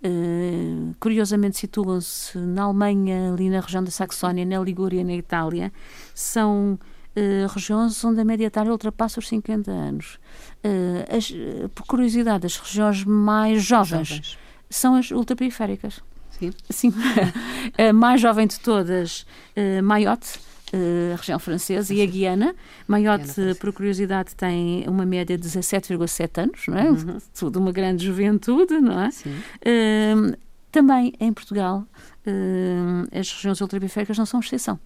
Uh, 0.00 0.94
curiosamente 1.00 1.56
situam-se 1.58 2.38
na 2.38 2.62
Alemanha, 2.62 3.32
ali 3.32 3.50
na 3.50 3.58
região 3.60 3.82
da 3.82 3.90
Saxónia, 3.90 4.44
na 4.44 4.60
Ligúria, 4.60 5.02
na 5.02 5.14
Itália. 5.14 5.72
São 6.14 6.78
uh, 7.16 7.52
regiões 7.52 8.04
onde 8.04 8.20
a 8.20 8.24
média 8.24 8.46
etária 8.46 8.70
ultrapassa 8.70 9.18
os 9.18 9.26
50 9.26 9.70
anos. 9.70 10.18
Uh, 10.64 11.16
as, 11.16 11.32
por 11.74 11.84
curiosidade, 11.86 12.46
as 12.46 12.56
regiões 12.56 13.04
mais 13.04 13.62
jovens, 13.62 14.08
jovens. 14.08 14.38
são 14.70 14.94
as 14.94 15.10
ultraperiféricas. 15.10 16.00
Sim. 16.30 16.52
Sim. 16.70 16.92
a 17.76 17.92
mais 17.92 18.20
jovem 18.20 18.46
de 18.46 18.60
todas, 18.60 19.26
uh, 19.56 19.82
Mayotte, 19.82 20.38
a 20.72 21.16
região 21.16 21.38
francesa, 21.38 21.92
e 21.94 22.02
a 22.02 22.06
Guiana. 22.06 22.54
Mayotte, 22.86 23.54
por 23.60 23.72
curiosidade, 23.72 24.34
tem 24.34 24.84
uma 24.88 25.06
média 25.06 25.36
de 25.36 25.48
17,7 25.48 26.42
anos, 26.42 26.66
não 26.66 26.78
é? 26.78 26.90
Uhum. 26.90 27.18
Tudo 27.38 27.58
uma 27.58 27.72
grande 27.72 28.04
juventude, 28.04 28.80
não 28.80 29.00
é? 29.00 29.10
Sim. 29.10 29.30
Uh, 29.30 30.36
também 30.70 31.14
em 31.18 31.32
Portugal, 31.32 31.84
uh, 32.26 33.18
as 33.18 33.32
regiões 33.32 33.60
ultraperiféricas 33.60 34.18
não 34.18 34.26
são 34.26 34.40
exceção. 34.40 34.78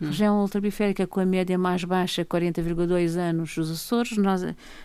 Hum. 0.00 0.06
região 0.06 0.40
ultraperiférica 0.40 1.06
com 1.06 1.20
a 1.20 1.26
média 1.26 1.58
mais 1.58 1.84
baixa, 1.84 2.24
40,2 2.24 3.16
anos, 3.16 3.56
os 3.56 3.70
Açores, 3.70 4.16
nós, 4.16 4.42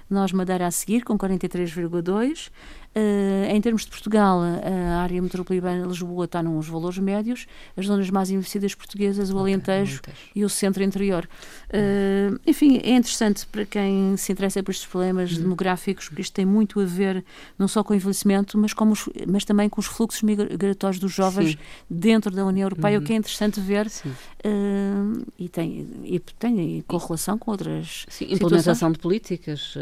nós 0.09 0.31
Madeira 0.31 0.67
a 0.67 0.71
seguir, 0.71 1.03
com 1.03 1.17
43,2. 1.17 2.49
Uh, 2.97 3.51
em 3.53 3.59
termos 3.59 3.81
de 3.81 3.89
Portugal, 3.89 4.39
a 4.41 5.01
área 5.01 5.21
metropolitana 5.21 5.81
de 5.81 5.87
Lisboa 5.89 6.23
está 6.23 6.41
nos 6.41 6.65
valores 6.65 6.97
médios, 6.97 7.45
as 7.75 7.87
zonas 7.87 8.09
mais 8.09 8.29
envelhecidas 8.29 8.73
portuguesas, 8.73 9.31
o 9.31 9.37
Alentejo 9.37 9.99
okay, 9.99 10.13
e 10.33 10.45
o 10.45 10.49
centro 10.49 10.81
interior. 10.81 11.27
Uh, 11.67 12.39
enfim, 12.47 12.77
é 12.77 12.95
interessante 12.95 13.45
para 13.47 13.65
quem 13.65 14.15
se 14.15 14.31
interessa 14.31 14.63
por 14.63 14.71
estes 14.71 14.87
problemas 14.87 15.33
uhum. 15.33 15.41
demográficos, 15.41 16.07
porque 16.07 16.21
isto 16.21 16.31
tem 16.31 16.45
muito 16.45 16.79
a 16.79 16.85
ver 16.85 17.21
não 17.59 17.67
só 17.67 17.83
com 17.83 17.91
o 17.91 17.97
envelhecimento, 17.97 18.57
mas, 18.57 18.71
os, 18.73 19.09
mas 19.27 19.43
também 19.43 19.67
com 19.67 19.81
os 19.81 19.87
fluxos 19.87 20.21
migratórios 20.21 20.97
dos 20.97 21.11
jovens 21.11 21.51
Sim. 21.51 21.57
dentro 21.89 22.31
da 22.31 22.45
União 22.45 22.65
Europeia, 22.65 22.97
uhum. 22.97 23.03
o 23.03 23.05
que 23.05 23.11
é 23.11 23.17
interessante 23.17 23.59
ver 23.59 23.87
uh, 23.87 25.25
e 25.37 25.49
tem, 25.49 25.85
e 26.05 26.17
tem 26.39 26.81
correlação 26.87 27.37
com 27.37 27.51
outras 27.51 28.05
Sim, 28.07 28.27
implementação 28.29 28.89
de 28.89 28.99
políticas 28.99 29.73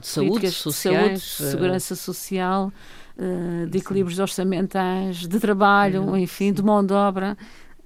de 0.00 0.06
saúde, 0.06 0.30
políticas 0.30 0.54
sociais, 0.54 1.20
de 1.20 1.26
saúde, 1.26 1.50
segurança 1.50 1.94
social 1.94 2.53
uh, 2.62 3.66
de 3.68 3.78
equilíbrios 3.78 4.18
orçamentais, 4.18 5.26
de 5.26 5.38
trabalho, 5.40 6.16
enfim, 6.16 6.52
de 6.52 6.62
mão 6.62 6.84
de 6.84 6.92
obra. 6.92 7.36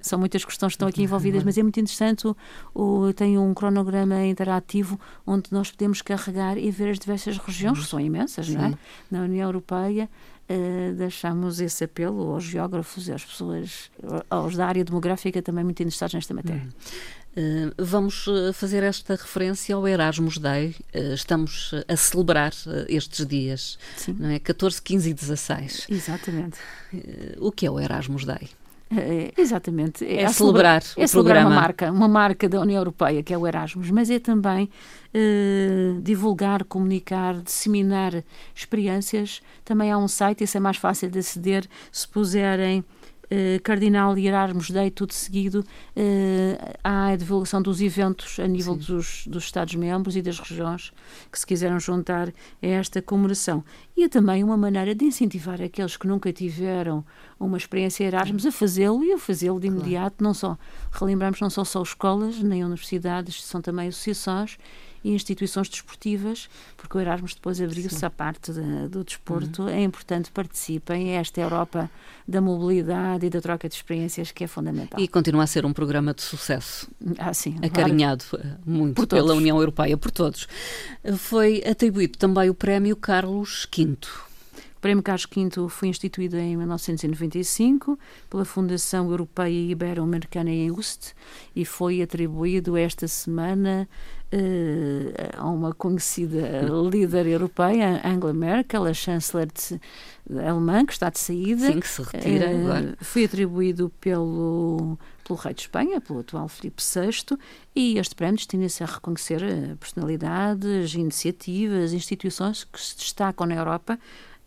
São 0.00 0.18
muitas 0.18 0.44
questões 0.44 0.70
que 0.70 0.76
estão 0.76 0.88
aqui 0.88 1.02
envolvidas, 1.02 1.42
mas 1.42 1.58
é 1.58 1.62
muito 1.62 1.80
interessante. 1.80 2.26
O, 2.26 2.36
o, 2.74 3.12
tem 3.12 3.36
um 3.36 3.52
cronograma 3.52 4.24
interativo 4.24 4.98
onde 5.26 5.52
nós 5.52 5.70
podemos 5.70 6.02
carregar 6.02 6.56
e 6.56 6.70
ver 6.70 6.90
as 6.90 6.98
diversas 6.98 7.36
regiões, 7.36 7.78
que 7.80 7.86
são 7.86 7.98
imensas, 7.98 8.46
Sim. 8.46 8.56
não 8.56 8.64
é? 8.66 8.74
Na 9.10 9.22
União 9.22 9.48
Europeia, 9.48 10.08
Uh, 10.50 10.94
deixamos 10.94 11.60
esse 11.60 11.84
apelo 11.84 12.32
aos 12.32 12.42
geógrafos 12.42 13.06
e 13.06 13.12
às 13.12 13.22
pessoas, 13.22 13.90
aos 14.30 14.56
da 14.56 14.66
área 14.66 14.82
demográfica 14.82 15.42
também 15.42 15.62
muito 15.62 15.82
interessados 15.82 16.14
nesta 16.14 16.32
matéria. 16.32 16.62
Hum. 16.62 16.70
Uh, 17.38 17.72
vamos 17.78 18.26
eh, 18.26 18.52
fazer 18.52 18.82
esta 18.82 19.14
referência 19.14 19.76
ao 19.76 19.86
Erasmus 19.86 20.38
Day. 20.38 20.74
Uh, 20.92 21.14
estamos 21.14 21.72
a 21.86 21.94
celebrar 21.94 22.52
estes 22.88 23.24
dias, 23.24 23.78
Sim. 23.96 24.16
não 24.18 24.30
é? 24.30 24.40
14, 24.40 24.82
15 24.82 25.10
e 25.10 25.14
16. 25.14 25.86
Exatamente. 25.88 26.58
o 27.38 27.52
que 27.52 27.64
é 27.64 27.70
o 27.70 27.78
Erasmus 27.78 28.24
Day? 28.24 28.48
É, 28.90 29.32
exatamente. 29.36 30.04
É, 30.04 30.22
é 30.22 30.28
celebrar, 30.32 30.82
é 30.96 31.06
celebrar 31.06 31.46
uma 31.46 31.54
marca, 31.54 31.92
uma 31.92 32.08
marca 32.08 32.48
da 32.48 32.60
União 32.60 32.80
Europeia, 32.80 33.22
que 33.22 33.32
é 33.32 33.38
o 33.38 33.46
Erasmus, 33.46 33.88
mas 33.90 34.10
é 34.10 34.18
também 34.18 34.68
divulgar, 36.02 36.64
comunicar, 36.64 37.40
disseminar 37.40 38.24
experiências. 38.54 39.42
Também 39.64 39.92
há 39.92 39.98
um 39.98 40.08
site, 40.08 40.42
esse 40.42 40.56
é 40.56 40.60
mais 40.60 40.76
fácil 40.76 41.08
de 41.08 41.20
aceder 41.20 41.66
se 41.92 42.08
puserem 42.08 42.84
Uh, 43.30 43.60
Cardinal 43.62 44.16
e 44.16 44.26
Erasmus 44.26 44.70
Day, 44.70 44.90
tudo 44.90 45.12
seguido, 45.12 45.60
uh, 45.60 46.76
há 46.82 47.08
a 47.08 47.16
divulgação 47.16 47.60
dos 47.60 47.80
eventos 47.80 48.38
a 48.40 48.46
nível 48.46 48.74
dos, 48.74 49.26
dos 49.26 49.44
Estados-membros 49.44 50.16
e 50.16 50.22
das 50.22 50.38
regiões 50.38 50.92
que 51.30 51.38
se 51.38 51.46
quiseram 51.46 51.78
juntar 51.78 52.28
a 52.28 52.66
esta 52.66 53.02
comemoração. 53.02 53.62
E 53.96 54.04
é 54.04 54.08
também 54.08 54.42
uma 54.42 54.56
maneira 54.56 54.94
de 54.94 55.04
incentivar 55.04 55.60
aqueles 55.60 55.96
que 55.96 56.06
nunca 56.06 56.32
tiveram 56.32 57.04
uma 57.38 57.58
experiência 57.58 58.04
Erasmus 58.04 58.46
a 58.46 58.52
fazê-lo 58.52 59.04
e 59.04 59.12
a 59.12 59.18
fazê-lo 59.18 59.60
de 59.60 59.66
imediato, 59.66 60.16
claro. 60.16 60.24
não 60.24 60.32
só, 60.34 60.58
relembramos, 60.90 61.40
não 61.40 61.50
são 61.50 61.64
só 61.64 61.82
escolas, 61.82 62.42
nem 62.42 62.64
universidades, 62.64 63.44
são 63.44 63.60
também 63.60 63.88
associações 63.88 64.58
e 65.02 65.12
instituições 65.12 65.68
desportivas, 65.68 66.48
porque 66.76 66.96
o 66.96 67.00
Erasmus 67.00 67.34
depois 67.34 67.60
abriu-se 67.60 68.04
à 68.04 68.10
parte 68.10 68.52
de, 68.52 68.88
do 68.88 69.04
desporto. 69.04 69.62
Uhum. 69.62 69.68
É 69.68 69.82
importante 69.82 70.30
participem. 70.30 71.10
É 71.10 71.14
esta 71.14 71.40
Europa 71.40 71.90
da 72.26 72.40
mobilidade 72.40 73.26
e 73.26 73.30
da 73.30 73.40
troca 73.40 73.68
de 73.68 73.74
experiências 73.74 74.32
que 74.32 74.44
é 74.44 74.46
fundamental. 74.46 75.00
E 75.00 75.08
continua 75.08 75.44
a 75.44 75.46
ser 75.46 75.64
um 75.64 75.72
programa 75.72 76.12
de 76.12 76.22
sucesso. 76.22 76.88
Ah, 77.18 77.32
sim, 77.32 77.56
acarinhado 77.62 78.24
claro. 78.28 78.46
Eh, 78.46 78.56
muito 78.66 79.06
pela 79.06 79.34
União 79.34 79.58
Europeia, 79.58 79.96
por 79.96 80.10
todos. 80.10 80.46
Foi 81.16 81.62
atribuído 81.64 82.18
também 82.18 82.50
o 82.50 82.54
prémio 82.54 82.96
Carlos 82.96 83.66
V. 83.74 83.96
O 84.78 84.80
Prémio 84.80 85.02
Carlos 85.02 85.26
V 85.26 85.68
foi 85.68 85.88
instituído 85.88 86.36
em 86.36 86.56
1995 86.56 87.98
pela 88.30 88.44
Fundação 88.44 89.10
Europeia 89.10 89.72
Ibero-Americana 89.72 90.52
EUST 90.52 91.16
e 91.56 91.64
foi 91.64 92.00
atribuído 92.00 92.76
esta 92.76 93.08
semana 93.08 93.88
uh, 94.32 95.36
a 95.36 95.50
uma 95.50 95.74
conhecida 95.74 96.62
líder 96.88 97.26
europeia, 97.26 98.00
Angela 98.04 98.32
Merkel, 98.32 98.84
a 98.84 98.94
chanceler 98.94 99.48
de, 99.48 99.80
alemã, 100.46 100.86
que 100.86 100.92
está 100.92 101.10
de 101.10 101.18
saída. 101.18 101.72
Sim, 101.72 101.80
que 101.80 101.88
se 101.88 102.02
retira 102.02 102.48
uh, 102.48 102.60
agora. 102.60 102.96
Foi 103.00 103.24
atribuído 103.24 103.90
pelo 104.00 104.96
pelo 105.24 105.38
rei 105.40 105.54
de 105.54 105.60
Espanha, 105.60 106.00
pelo 106.00 106.20
atual 106.20 106.48
Filipe 106.48 106.82
VI, 106.82 107.36
e 107.76 107.98
este 107.98 108.14
prémio 108.14 108.36
destina-se 108.36 108.82
a 108.82 108.86
reconhecer 108.86 109.42
eh, 109.42 109.76
personalidades, 109.78 110.94
iniciativas, 110.94 111.92
instituições 111.92 112.64
que 112.64 112.80
se 112.80 112.96
destacam 112.96 113.46
na 113.46 113.56
Europa 113.56 113.98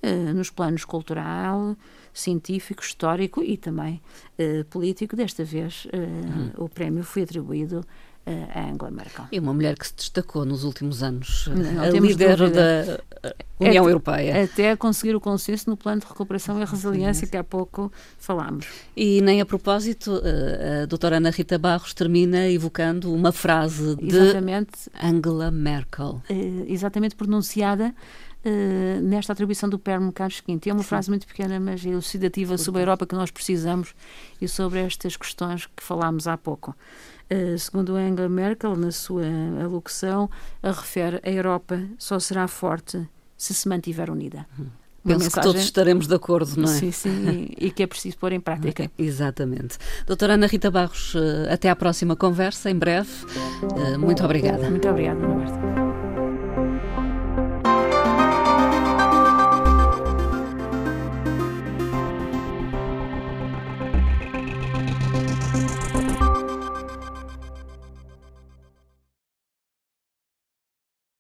eh, 0.02 0.34
nos 0.34 0.50
planos 0.50 0.84
cultural, 0.84 1.76
científico, 2.14 2.82
histórico 2.82 3.44
e 3.44 3.56
também 3.56 4.02
eh, 4.38 4.64
político. 4.70 5.16
Desta 5.16 5.44
vez, 5.44 5.88
hum. 5.94 6.52
o 6.58 6.68
prémio 6.68 7.04
foi 7.04 7.24
atribuído 7.24 7.86
a 8.54 8.70
Angela 8.70 8.92
Merkel. 8.92 9.26
E 9.32 9.40
uma 9.40 9.52
mulher 9.52 9.76
que 9.76 9.88
se 9.88 9.96
destacou 9.96 10.46
nos 10.46 10.64
últimos 10.64 11.02
anos, 11.02 11.48
não, 11.48 11.82
a 11.82 11.90
líder 11.90 12.38
da 12.52 13.00
União 13.60 13.84
até, 13.84 13.92
Europeia. 13.92 14.44
Até 14.44 14.76
conseguir 14.76 15.16
o 15.16 15.20
consenso 15.20 15.68
no 15.68 15.76
plano 15.76 16.02
de 16.02 16.08
recuperação 16.08 16.62
e 16.62 16.66
resiliência 16.66 17.28
que 17.28 17.36
há 17.36 17.44
pouco 17.44 17.92
falámos. 18.20 18.68
E 18.96 19.22
nem 19.22 19.42
a 19.42 19.46
propósito, 19.46 20.22
a 20.82 20.86
doutora 20.86 21.18
Ana 21.18 21.32
Rita 21.32 21.58
Barros 21.58 21.96
termina 21.96 22.48
evocando 22.48 23.12
uma 23.12 23.32
frase 23.32 23.96
de 23.96 24.16
exatamente, 24.16 24.92
Angela 25.02 25.50
Merkel. 25.50 26.22
Exatamente 26.68 27.16
pronunciada 27.16 27.94
Uh, 28.44 29.00
nesta 29.02 29.34
atribuição 29.34 29.70
do 29.70 29.78
Prémio 29.78 30.12
Carlos 30.12 30.42
V. 30.48 30.60
É 30.66 30.74
uma 30.74 30.82
Sim. 30.82 30.88
frase 30.90 31.10
muito 31.10 31.28
pequena, 31.28 31.60
mas 31.60 31.86
elucidativa 31.86 32.58
sobre 32.58 32.82
a 32.82 32.84
Europa 32.84 33.06
que 33.06 33.14
nós 33.14 33.30
precisamos 33.30 33.94
e 34.42 34.48
sobre 34.48 34.80
estas 34.80 35.16
questões 35.16 35.68
que 35.68 35.84
falámos 35.84 36.28
há 36.28 36.36
pouco. 36.38 36.76
Uh, 37.32 37.58
segundo 37.60 37.96
Angela 37.96 38.28
Merkel, 38.28 38.76
na 38.76 38.92
sua 38.92 39.26
alocução, 39.64 40.30
a 40.64 40.72
refere 40.72 41.22
a 41.24 41.30
Europa 41.30 41.82
só 42.00 42.20
será 42.20 42.48
forte 42.48 43.08
se 43.38 43.54
se 43.54 43.70
mantiver 43.70 44.10
unida. 44.10 44.48
Hum. 44.60 44.66
Penso 45.04 45.20
mensagem... 45.20 45.30
que 45.30 45.42
todos 45.42 45.62
estaremos 45.62 46.08
de 46.08 46.14
acordo, 46.14 46.62
não 46.62 46.72
é? 46.72 46.76
Sim, 46.76 46.92
sim, 46.92 47.56
e, 47.60 47.68
e 47.68 47.72
que 47.72 47.82
é 47.82 47.88
preciso 47.88 48.18
pôr 48.18 48.32
em 48.34 48.40
prática. 48.40 48.90
Exatamente. 48.98 49.78
Doutora 50.06 50.36
Ana 50.36 50.46
Rita 50.46 50.70
Barros, 50.70 51.16
eh, 51.16 51.52
até 51.52 51.70
à 51.70 51.76
próxima 51.76 52.16
conversa, 52.16 52.70
em 52.70 52.76
breve. 52.76 53.10
Muito 53.98 54.24
obrigada. 54.24 54.70
Muito 54.70 54.88
obrigada, 54.88 55.26
Roberto. 55.26 55.81